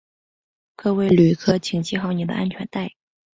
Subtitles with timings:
[0.75, 2.91] 各位旅客请系好你的安全带